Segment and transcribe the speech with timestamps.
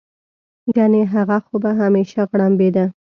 [0.75, 2.85] ګنې هغه خو به همېشه غړمبېده.